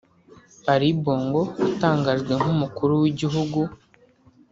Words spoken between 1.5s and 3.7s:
watangajwe nk’Umukuru w’Igihugu